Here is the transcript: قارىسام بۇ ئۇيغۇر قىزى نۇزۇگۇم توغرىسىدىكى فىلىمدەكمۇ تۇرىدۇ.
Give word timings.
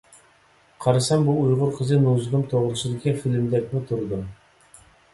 قارىسام 0.85 1.25
بۇ 1.27 1.35
ئۇيغۇر 1.41 1.77
قىزى 1.77 2.01
نۇزۇگۇم 2.07 2.49
توغرىسىدىكى 2.55 3.17
فىلىمدەكمۇ 3.23 3.87
تۇرىدۇ. 3.93 4.25